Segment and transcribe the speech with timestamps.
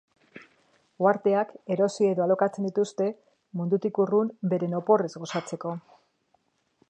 [1.03, 3.11] Uharteak erosi edo alokatzen dituzte,
[3.61, 5.77] mundutik urrun beren oporrez gozatzeko.